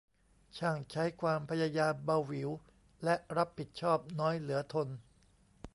[0.57, 2.49] ช่างใช้ความพยายามเบาหวิว
[3.03, 4.87] และรับผิดชอบน้อยเหลือทน